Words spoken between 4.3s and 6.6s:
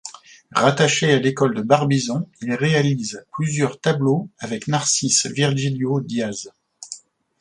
avec Narcisse Virgilio Diaz.